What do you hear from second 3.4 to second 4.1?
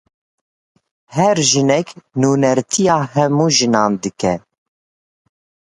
jinan